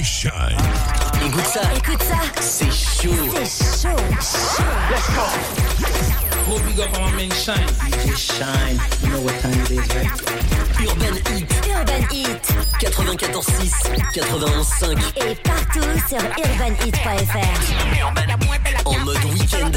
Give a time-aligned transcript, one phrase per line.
[0.00, 0.56] Shine.
[1.24, 1.60] Écoute ça.
[1.76, 2.16] Écoute ça.
[2.40, 3.12] C'est chaud.
[3.44, 4.00] C'est chaud.
[4.16, 4.66] chaud.
[4.90, 5.26] Let's go.
[6.50, 7.68] We'll big up on my man Shine.
[8.16, 8.80] Shine.
[9.02, 10.08] You know what time it is, right?
[10.80, 11.52] Urban Heat.
[11.68, 12.54] Urban Heat.
[12.80, 14.98] 94.6, 91.5.
[15.26, 17.60] Et partout sur urbanheat.fr.
[18.86, 19.70] En mode week-end.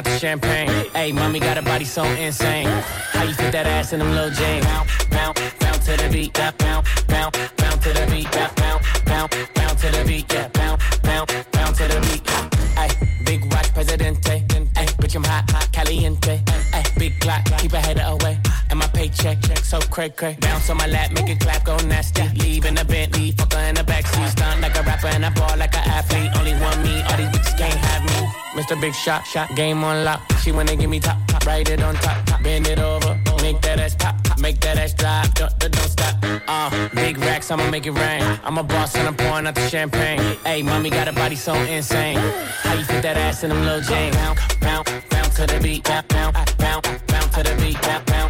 [0.00, 0.70] out the champagne.
[0.94, 2.66] Hey, mommy got a body so insane.
[3.12, 4.64] How you fit that ass in them little jeans?
[4.64, 6.32] Bounce, bounce, bounce to the beat.
[6.32, 8.30] Bounce, bounce, bounce to the beat.
[8.32, 8.54] Bounce,
[9.04, 10.32] bounce, bounce to the beat.
[10.32, 12.22] Yeah, bounce, bounce, bounce to the beat.
[12.78, 12.88] Hey,
[13.26, 14.30] big watch, presidente.
[14.74, 16.40] Hey, bitch, I'm hot, hot caliente.
[16.72, 18.40] Hey, big clock, keep a header away
[19.00, 20.36] paycheck, check so cray cray.
[20.40, 22.22] Bounce on my lap, make it clap, go nasty.
[22.42, 24.28] Leave in a Bentley, fuck her in the backseat.
[24.34, 26.30] Stunt like a rapper and I ball like an athlete.
[26.38, 28.20] Only one me, all these bitches can't have me.
[28.58, 28.78] Mr.
[28.80, 30.20] Big Shot, shot game on lock.
[30.42, 32.42] She wanna give me top, top, write it on top, top.
[32.42, 34.38] bend it over, make that ass pop, pop.
[34.38, 36.14] make that ass drop, don't, don't stop.
[36.46, 36.70] Uh,
[37.00, 38.22] big racks, I'ma make it rain.
[38.44, 40.20] I'm a boss and I'm pouring out the champagne.
[40.44, 42.18] Hey, mommy got a body so insane.
[42.64, 44.14] How you fit that ass in them little jeans?
[44.16, 46.84] Pound, pound, pound to the beat, Pound, pound, pound
[47.36, 48.04] to the beat, Pound.
[48.06, 48.29] bounce.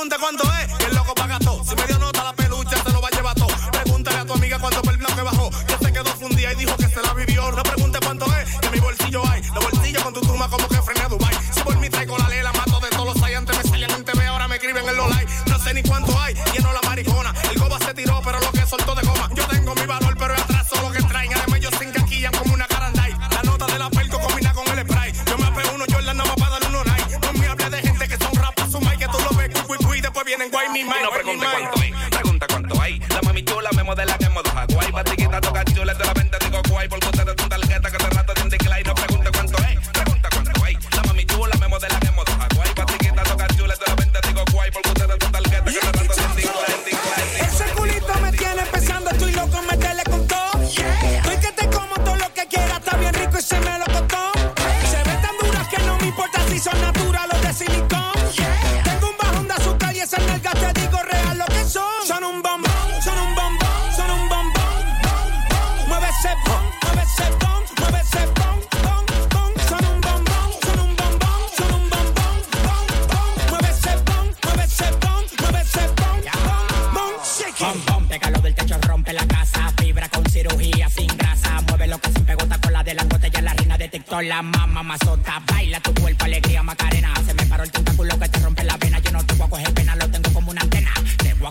[0.00, 0.69] pregunta cuánto es.
[30.72, 32.98] mi mano, no pregunte cuánto es, pregunta cuánto hay.
[33.10, 34.16] La mami chula me modela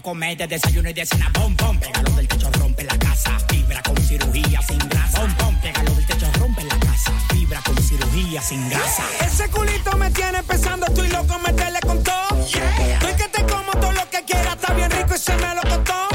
[0.09, 1.29] comer de desayuno y de cena.
[1.33, 3.31] Pom, pom, pégalo del techo, rompe la casa.
[3.47, 5.19] Fibra con cirugía sin grasa.
[5.21, 7.11] Pom, pom, pégalo del techo, rompe la casa.
[7.29, 9.03] Fibra con cirugía sin grasa.
[9.23, 12.27] Ese culito me tiene pensando, estoy loco, meterle con todo.
[12.47, 12.93] Yeah.
[12.93, 15.61] Estoy que te como todo lo que quieras está bien rico y se me lo
[15.61, 16.08] costó.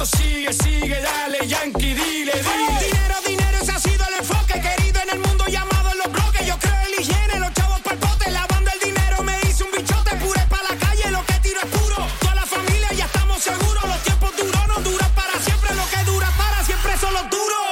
[0.00, 2.78] sigue, sigue, dale, Yankee, dile, dile.
[2.80, 6.46] Dinero, dinero, ese ha sido el enfoque querido en el mundo llamado en los bloques.
[6.46, 10.16] Yo creo en higiene, los chavos pa'l pote, lavando el dinero me hice un bichote,
[10.16, 11.96] pure pa' la calle, lo que tiro es puro.
[12.20, 16.02] Toda la familia ya estamos seguros, los tiempos duros no duran para siempre, lo que
[16.04, 17.68] dura para siempre son los duros.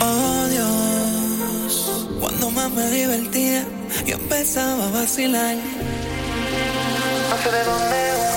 [0.01, 3.65] Oh Dios, cuando más me divertía,
[4.07, 5.57] yo empezaba a vacilar.
[5.57, 8.34] No sé de dónde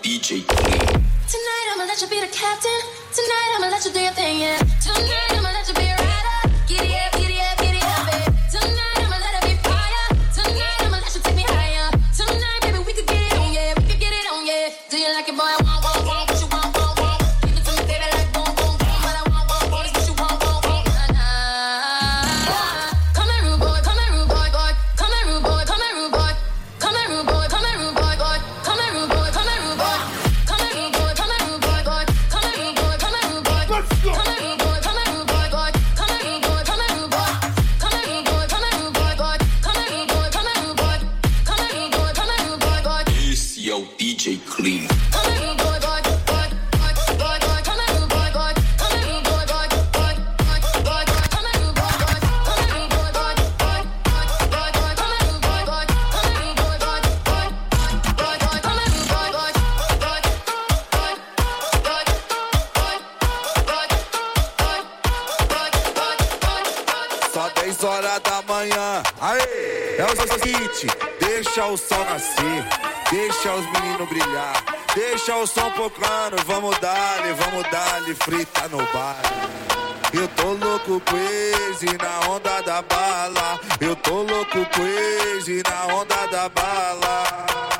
[0.00, 2.70] DJ Tonight I'ma let you be the captain.
[3.12, 4.58] Tonight I'ma let you do your thing, yeah.
[4.80, 5.31] Tonight.
[68.02, 69.00] Hora da manhã.
[69.20, 69.94] Aê!
[69.96, 70.88] É o seguinte,
[71.20, 72.64] deixa o sol nascer,
[73.12, 74.54] deixa os meninos brilhar,
[74.92, 79.52] deixa o som tocando, vamos dar-lhe, vamos dar-lhe, frita no baile.
[80.14, 83.60] Eu tô louco crazy na onda da bala.
[83.80, 87.71] Eu tô louco crazy na onda da bala.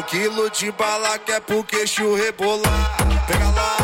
[0.00, 2.96] Um quilo de bala que é pro queixo rebolar.
[3.28, 3.79] Pega lá.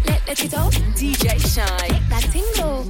[0.05, 0.71] Let let it out.
[0.93, 2.03] DJ Shynn.
[2.10, 2.86] that tingle.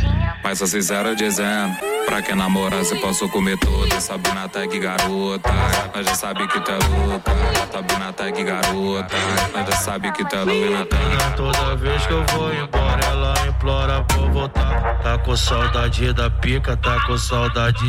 [0.44, 1.74] mas sou sincero dizendo.
[2.04, 3.98] Pra que namorar se posso comer tudo?
[3.98, 5.50] Sabina tag tá garota,
[5.94, 7.32] nós já sabe que tu é louca.
[7.72, 9.16] Sabina tag tá garota,
[9.54, 10.96] nós já sabe que tu é louca.
[11.34, 12.91] Toda vez que eu vou embora
[14.32, 14.98] voltar.
[15.02, 17.84] Tá com saudade da pica, tá com saudade.